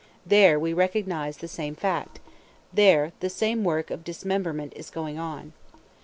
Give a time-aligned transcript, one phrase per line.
[0.25, 2.19] There we recognize the same fact;
[2.73, 5.53] there the same work of dismemberment is going on.